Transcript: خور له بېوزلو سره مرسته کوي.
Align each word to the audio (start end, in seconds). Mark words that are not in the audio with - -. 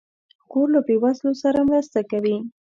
خور 0.47 0.67
له 0.75 0.79
بېوزلو 0.87 1.31
سره 1.43 1.59
مرسته 1.69 1.99
کوي. 2.11 2.37